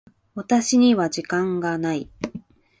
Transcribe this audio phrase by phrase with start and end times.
[0.33, 2.09] 私には時間がない。